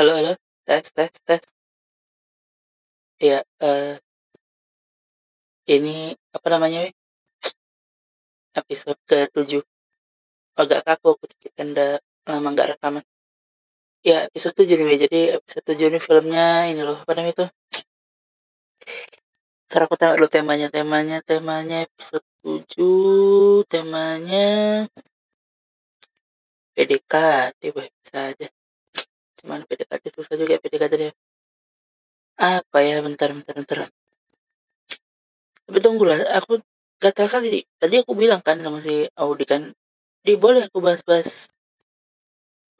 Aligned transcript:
Halo 0.00 0.16
halo, 0.16 0.32
tes 0.64 0.92
tes 0.96 1.12
tes. 1.28 1.42
Iya, 3.20 3.44
eee 3.60 4.00
ini 5.68 6.16
apa 6.32 6.46
namanya, 6.48 6.88
weh, 6.88 6.92
episode 8.56 9.00
ke-7. 9.08 9.60
Agak 10.56 10.80
kaku 10.88 11.06
aku 11.16 11.24
sedikit 11.28 11.52
udah 11.60 11.92
lama 12.28 12.48
nggak 12.54 12.68
rekaman. 12.76 13.04
Ya 14.00 14.24
episode 14.28 14.56
7 14.56 14.76
nih, 14.80 14.86
weh, 14.88 14.98
jadi 15.04 15.20
episode 15.36 15.64
7 15.68 15.86
ini 15.92 16.00
filmnya 16.00 16.46
ini 16.72 16.80
loh, 16.88 16.96
apa 17.04 17.12
namanya 17.16 17.34
itu 17.36 17.46
entar 19.70 19.80
aku 19.86 19.94
tengok 20.00 20.16
dulu 20.18 20.28
temanya 20.34 20.66
temanya 20.74 21.16
temanya 21.22 21.76
episode 21.86 22.26
7 22.42 23.62
temanya 23.70 24.88
PDKT, 26.76 27.60
weh, 27.76 27.88
bisa 28.02 28.18
aja. 28.32 28.48
Cuman 29.40 29.64
PDKT 29.68 30.04
susah 30.12 30.34
juga 30.36 30.56
ya 30.56 30.60
PDKT 30.60 30.92
dia. 31.00 31.12
Apa 32.36 32.78
ya, 32.84 33.00
bentar 33.04 33.28
bentar 33.36 33.54
bentar. 33.56 33.78
Tapi 35.66 35.78
tunggulah, 35.84 36.18
aku 36.38 36.60
gatal 37.00 37.26
kali. 37.28 37.64
Tadi 37.80 37.94
aku 38.02 38.12
bilang 38.12 38.40
kan 38.44 38.60
sama 38.60 38.78
si 38.84 39.08
Audi 39.16 39.44
kan, 39.48 39.72
"Di 40.24 40.36
boleh 40.36 40.68
aku 40.68 40.78
bahas-bahas 40.84 41.48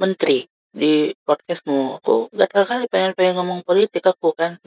menteri 0.00 0.48
di 0.72 1.12
podcastmu." 1.24 2.00
Aku 2.00 2.28
gatal 2.32 2.64
kali 2.68 2.84
pengen 2.92 3.12
pengen 3.16 3.34
ngomong 3.40 3.60
politik 3.64 4.04
aku 4.04 4.32
kan. 4.36 4.60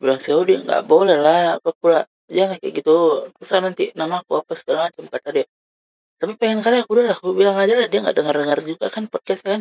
Bilang 0.00 0.18
si 0.24 0.32
Audi, 0.34 0.56
"Nggak 0.58 0.82
boleh 0.88 1.18
lah, 1.20 1.60
apa 1.60 1.70
pula, 1.76 2.00
jangan 2.30 2.56
kayak 2.56 2.74
gitu, 2.82 2.96
terus 3.36 3.52
nanti 3.60 3.84
nama 3.98 4.24
aku 4.24 4.32
apa 4.40 4.52
segala 4.56 4.88
macam," 4.88 5.04
kata 5.12 5.28
dia. 5.36 5.46
Tapi 6.20 6.32
pengen 6.40 6.60
kali 6.64 6.76
aku 6.82 6.90
udah 6.96 7.16
aku 7.16 7.32
bilang 7.36 7.56
aja 7.60 7.74
lah, 7.78 7.88
dia 7.90 8.00
nggak 8.04 8.16
dengar-dengar 8.16 8.58
juga 8.64 8.86
kan 8.92 9.04
podcast 9.12 9.42
kan. 9.44 9.60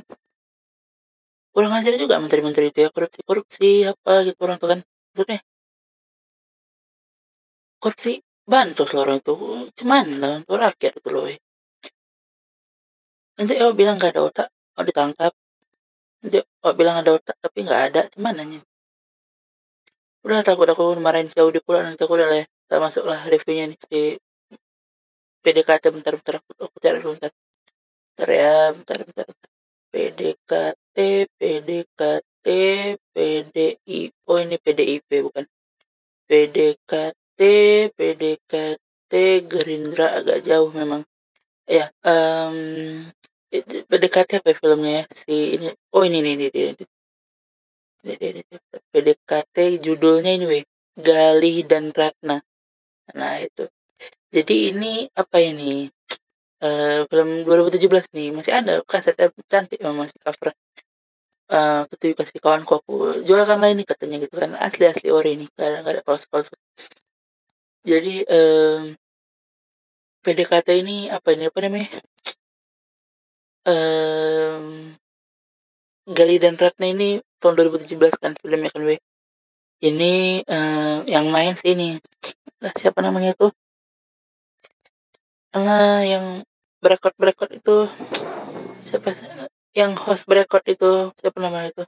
Kurang 1.53 1.73
ajar 1.77 1.93
juga 1.97 2.15
menteri-menteri 2.23 2.65
itu 2.69 2.79
ya, 2.85 2.89
korupsi-korupsi 2.95 3.89
apa 3.91 4.11
gitu 4.27 4.39
orang 4.45 4.57
tuh 4.61 4.69
kan. 4.71 4.79
Maksudnya 5.13 5.39
korupsi 7.83 8.11
bansos 8.51 8.91
lah 8.93 9.01
orang 9.05 9.17
itu, 9.23 9.33
cuman 9.79 10.05
lah 10.21 10.31
untuk 10.41 10.57
rakyat 10.63 10.93
itu 10.99 11.09
loh. 11.15 11.25
Nanti 13.37 13.53
oh 13.63 13.73
bilang 13.79 13.95
nggak 13.97 14.11
ada 14.13 14.21
otak, 14.27 14.47
oh 14.77 14.83
ditangkap. 14.89 15.31
Nanti 16.21 16.37
oh 16.65 16.73
bilang 16.79 16.95
ada 17.01 17.11
otak 17.17 17.35
tapi 17.43 17.59
nggak 17.65 17.81
ada, 17.87 18.01
cuman 18.13 18.33
anjing. 18.41 18.63
Udah 20.25 20.39
takut 20.47 20.67
aku 20.67 20.83
marahin 21.05 21.29
si 21.31 21.37
Audi 21.39 21.59
pula 21.65 21.79
nanti 21.85 22.01
aku 22.03 22.13
udah 22.19 22.27
lah, 22.31 22.43
kita 22.43 22.75
masuklah 22.83 23.19
reviewnya 23.31 23.65
nih 23.71 23.79
si 23.87 23.99
PDKT 25.43 25.83
bentar 25.95 26.13
bentar 26.19 26.35
aku, 26.39 26.51
aku 26.67 26.77
cari 26.83 26.97
dulu 26.99 27.15
bentar. 27.15 27.31
Bentar 28.11 28.29
ya, 28.39 28.53
bentar. 28.75 28.97
bentar. 29.07 29.48
PDKT, 29.89 30.97
PDKT, 31.37 32.47
PDI, 33.13 33.99
oh 34.29 34.37
ini 34.37 34.55
PDIP 34.61 35.09
bukan. 35.25 35.45
PDKT, 36.29 37.41
PDKT, 37.97 39.13
Gerindra 39.49 40.21
agak 40.21 40.45
jauh 40.45 40.69
memang. 40.69 41.01
Ya, 41.65 41.89
um, 42.05 43.09
PDKT 43.89 44.45
apa 44.45 44.53
ya 44.53 44.57
filmnya 44.61 44.91
ya? 44.93 45.03
Si 45.09 45.57
ini, 45.57 45.67
oh 45.93 46.05
ini 46.05 46.21
ini 46.21 46.31
ini, 46.37 46.49
ini. 46.53 46.85
PDKT 48.93 49.81
judulnya 49.81 50.31
ini 50.37 50.45
weh, 50.45 50.63
Galih 50.93 51.65
dan 51.65 51.89
Ratna. 51.89 52.37
Nah 53.17 53.35
itu. 53.41 53.65
Jadi 54.29 54.69
ini 54.69 55.09
apa 55.17 55.41
ini? 55.41 55.89
Uh, 56.59 57.07
film 57.07 57.47
2017 57.47 58.11
nih 58.11 58.35
masih 58.35 58.51
ada 58.51 58.83
kasetnya 58.83 59.31
cantik 59.47 59.79
memang 59.79 60.03
masih 60.07 60.19
cover. 60.19 60.51
Uh, 61.49 61.87
ketemu 61.89 62.13
pasti 62.19 62.37
kawanku 62.37 62.77
aku 62.77 62.93
jualkan 63.25 63.57
lah 63.63 63.71
ini 63.71 63.87
katanya 63.87 64.19
gitu 64.19 64.35
kan. 64.35 64.53
Asli 64.59 64.85
asli 64.85 65.07
ori 65.09 65.39
ini 65.39 65.45
gak 65.55 65.65
ada, 65.65 65.77
gak 65.87 65.93
ada 65.95 66.01
palsu 66.03 66.27
palsu. 66.27 66.53
Jadi 67.87 68.27
um, 68.27 68.91
PDKT 70.19 70.67
ini 70.83 71.07
apa 71.07 71.27
ini 71.31 71.43
apa 71.47 71.59
namanya? 71.63 71.89
Um, 73.63 74.95
Gali 76.09 76.35
dan 76.41 76.57
Ratna 76.59 76.85
ini 76.89 77.21
tahun 77.39 77.53
2017 77.55 78.19
kan 78.19 78.31
filmnya 78.35 78.69
kan 78.73 78.83
weh. 78.83 78.99
Ini 79.79 80.43
uh, 80.43 81.07
yang 81.07 81.31
main 81.31 81.55
sih 81.55 81.71
ini. 81.71 81.95
Lah 82.59 82.73
siapa 82.75 82.99
namanya 82.99 83.31
tuh? 83.39 83.55
Nah 85.55 86.03
yang 86.03 86.25
berekod 86.79 87.13
berekod 87.19 87.49
itu 87.51 87.75
siapa 88.87 89.11
yang 89.75 89.93
host 89.99 90.25
berekod 90.25 90.63
itu 90.65 91.11
siapa 91.19 91.37
namanya 91.43 91.67
itu? 91.75 91.83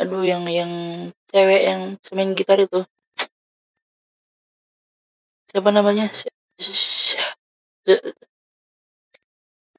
Aduh 0.00 0.22
yang 0.26 0.42
yang 0.50 0.72
cewek 1.30 1.62
yang 1.68 1.80
semain 2.02 2.34
gitar 2.34 2.58
itu. 2.58 2.82
Siapa 5.50 5.68
namanya? 5.68 6.08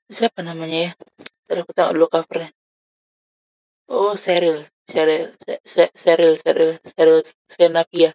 Siapa 0.08 0.40
namanya 0.46 0.78
ya? 0.88 0.92
Ntar 1.46 1.58
aku 1.66 1.72
tengok 1.76 1.94
dulu 1.98 2.08
covernya. 2.14 2.50
Oh 3.92 4.16
Cheryl 4.16 4.64
Cheryl 4.88 5.36
Cheryl 5.98 6.34
Cheryl 6.40 6.72
Cheryl 6.88 7.20
Senapia. 7.50 8.12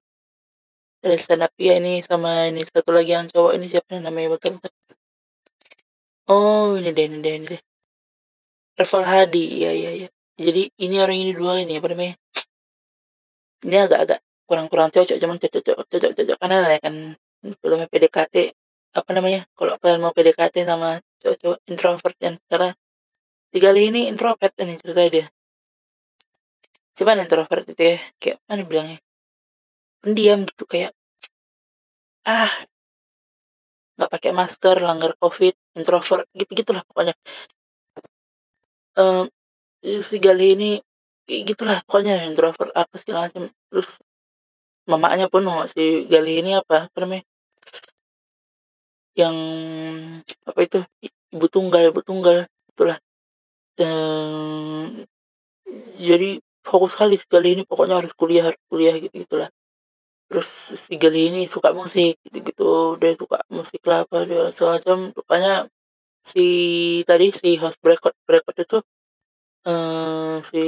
Cheryl 1.03 1.21
Senapia 1.21 1.73
ini 1.77 2.01
sama 2.01 2.49
ini 2.49 2.65
satu 2.65 2.91
lagi 2.95 3.13
yang 3.13 3.27
cowok 3.29 3.53
ini 3.59 3.67
siapa 3.69 4.01
namanya? 4.01 4.39
Betul 4.39 4.57
oh 6.29 6.77
ini 6.79 6.91
deh 6.97 7.05
ini 7.09 7.19
deh 7.25 7.35
ini 7.39 7.47
deh. 7.53 7.63
Reval 8.79 9.05
Hadi 9.11 9.45
iya 9.59 9.71
iya 9.75 9.91
iya. 9.99 10.09
Jadi 10.39 10.71
ini 10.79 10.97
orang 11.03 11.19
ini 11.19 11.33
dua 11.35 11.59
ini 11.59 11.83
apa 11.83 11.89
namanya? 11.91 12.15
Ini 13.67 13.77
agak-agak 13.91 14.21
kurang-kurang 14.47 14.89
cocok 14.95 15.17
cuman 15.19 15.37
cocok 15.43 15.63
cocok 15.67 15.87
cocok 15.91 16.13
cocok. 16.15 16.37
Karena 16.39 16.57
ya 16.71 16.79
kan 16.79 16.95
filmnya 17.59 17.89
PDKT 17.91 18.35
apa 18.95 19.11
namanya? 19.17 19.41
Kalau 19.59 19.75
kalian 19.83 20.01
mau 20.05 20.15
PDKT 20.15 20.57
sama 20.63 21.03
cowok-cowok 21.19 21.59
introvert 21.67 22.17
kan 22.23 22.35
karena 22.47 22.71
tiga 23.51 23.71
ini 23.75 24.01
introvert 24.07 24.55
ini 24.63 24.79
ceritanya 24.79 25.11
dia. 25.11 25.27
Siapa 26.95 27.19
introvert 27.19 27.65
itu 27.67 27.83
ya? 27.83 27.99
Kayak 28.23 28.37
mana 28.47 28.63
bilangnya? 28.63 28.99
Pendiam 30.03 30.47
gitu 30.47 30.65
kayak 30.71 30.95
ah 32.27 32.53
nggak 33.99 34.11
pakai 34.15 34.31
masker 34.31 34.77
langgar 34.79 35.19
covid 35.19 35.55
introvert 35.75 36.31
gitu 36.39 36.51
gitulah 36.55 36.87
pokoknya 36.87 37.19
um, 38.99 39.25
si 39.83 40.17
Gali 40.19 40.59
ini 40.59 40.71
gitulah 41.29 41.79
pokoknya 41.87 42.27
introvert 42.27 42.73
apa 42.75 42.95
segala 42.99 43.29
macam. 43.29 43.49
Terus 43.71 44.03
mamanya 44.91 45.27
pun 45.31 45.43
mau 45.47 45.63
si 45.71 46.09
Gali 46.11 46.43
ini 46.43 46.59
apa 46.59 46.91
apa 46.91 46.99
namanya? 47.05 47.25
Yang 49.15 49.37
apa 50.49 50.61
itu? 50.67 50.79
Ibu 51.35 51.47
tunggal 51.53 51.83
ibu 51.93 52.01
tunggal 52.03 52.37
itulah. 52.75 52.99
Um, 53.79 55.07
jadi 55.95 56.43
fokus 56.67 56.99
sekali 56.99 57.15
si 57.15 57.27
Gali 57.31 57.61
ini 57.61 57.63
pokoknya 57.69 58.03
harus 58.03 58.13
kuliah 58.17 58.51
harus 58.51 58.61
kuliah 58.67 58.97
gitu 58.99 59.15
gitulah 59.15 59.49
terus 60.29 60.49
si 60.77 60.95
Gali 61.01 61.33
ini 61.33 61.41
suka 61.49 61.73
musik 61.73 62.21
gitu 62.25 62.39
gitu 62.45 62.69
dia 63.01 63.13
suka 63.17 63.39
musik 63.49 63.83
lah 63.89 64.05
apa 64.05 64.29
dia 64.29 64.43
semacam 64.53 64.97
rupanya 65.17 65.55
si 66.21 66.47
tadi 67.09 67.33
si 67.33 67.57
host 67.57 67.81
record 67.81 68.15
record 68.29 68.57
itu 68.61 68.79
um, 69.65 70.45
si 70.45 70.63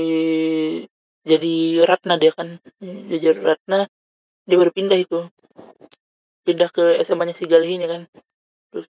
jadi 1.25 1.85
Ratna 1.85 2.17
dia 2.17 2.33
kan. 2.33 2.59
Jadi 2.81 3.25
Ratna 3.37 3.87
dia 4.49 4.57
baru 4.57 4.73
pindah 4.73 4.99
itu. 4.99 5.29
Pindah 6.47 6.69
ke 6.73 6.97
SMA-nya 7.05 7.37
si 7.37 7.45
Galih 7.45 7.77
ini 7.77 7.87
kan. 7.87 8.03
Terus 8.73 8.89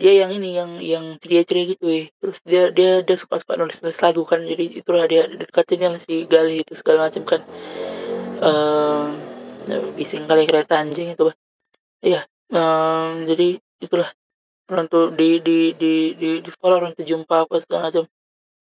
dia 0.00 0.12
yang 0.24 0.32
ini 0.32 0.56
yang 0.56 0.70
yang 0.80 1.04
ceria-ceria 1.20 1.76
gitu 1.76 1.84
ya 1.92 2.08
terus 2.16 2.40
dia 2.40 2.72
dia 2.72 3.04
dia 3.04 3.16
suka 3.20 3.36
suka 3.36 3.60
nulis 3.60 3.84
nulis 3.84 4.00
lagu 4.00 4.22
kan. 4.24 4.40
Jadi 4.40 4.80
itulah 4.80 5.04
dia 5.04 5.28
dekatin 5.28 6.00
si 6.00 6.24
Galih 6.24 6.64
itu 6.64 6.72
segala 6.72 7.08
macam 7.12 7.22
kan. 7.28 7.44
Um, 8.40 9.19
bising 9.96 10.24
kali 10.30 10.44
kereta 10.48 10.80
anjing 10.80 11.14
itu 11.14 11.22
bah. 11.28 11.36
Iya 12.00 12.24
um, 12.54 13.24
jadi 13.28 13.60
itulah. 13.80 14.10
Orang 14.70 14.86
tuh 14.86 15.10
di 15.10 15.42
di 15.42 15.74
di 15.74 16.14
di, 16.14 16.30
di 16.38 16.50
sekolah 16.50 16.78
orang 16.78 16.92
tuh 16.94 17.02
jumpa 17.02 17.46
apa 17.46 17.58
segala 17.58 17.90
macam. 17.90 18.06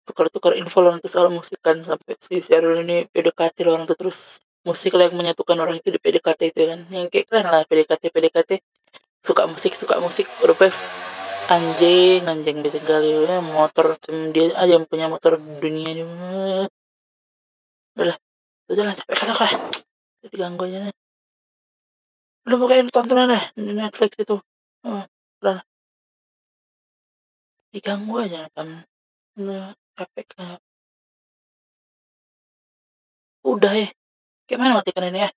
Tukar-tukar 0.06 0.54
info 0.56 0.78
orang 0.80 1.02
tuh 1.02 1.10
soal 1.10 1.28
musik 1.28 1.58
kan 1.60 1.82
sampai 1.82 2.14
si 2.22 2.38
Cheryl 2.40 2.86
ini 2.86 3.04
PDKT 3.10 3.66
orang 3.66 3.84
tuh 3.84 3.98
terus 3.98 4.40
musik 4.62 4.94
lah 4.94 5.10
yang 5.10 5.18
menyatukan 5.18 5.58
orang 5.58 5.82
itu 5.82 5.90
di 5.90 5.98
PDKT 5.98 6.40
itu 6.54 6.60
kan. 6.70 6.80
Yang 6.88 7.08
kayak 7.12 7.26
keren 7.28 7.46
lah 7.50 7.62
PDKT 7.66 8.04
PDKT. 8.14 8.50
Suka 9.26 9.50
musik 9.50 9.74
suka 9.74 9.98
musik 9.98 10.30
rupanya 10.46 10.70
anjing 11.48 12.28
anjing 12.28 12.60
bisa 12.60 12.76
kali 12.84 13.24
ya 13.24 13.40
motor 13.40 13.96
dia 14.36 14.52
aja 14.52 14.76
yang 14.76 14.84
punya 14.84 15.08
motor 15.08 15.40
dunia 15.40 15.96
ini 15.96 16.04
udah 17.96 18.16
udah 18.68 18.84
lah 18.84 18.94
sampai 18.94 19.16
kalau 19.16 19.32
kan 19.32 19.56
diganggu 20.32 20.62
aja 20.68 20.78
nih. 20.88 20.94
Lu 22.48 22.54
pakai 22.62 22.88
tontonan 22.94 23.32
deh 23.34 23.44
di 23.56 23.72
Netflix 23.76 24.12
itu. 24.16 24.36
Oh, 24.86 25.02
udah 25.42 25.58
diganggu 27.72 28.14
aja 28.24 28.48
kan. 28.56 28.68
Nah, 29.38 29.72
capek 29.96 30.28
udah 33.46 33.72
ya. 33.74 33.88
Kayak 34.46 34.60
mana 34.60 34.72
matikan 34.80 35.08
ini 35.08 35.20
ya? 35.24 35.30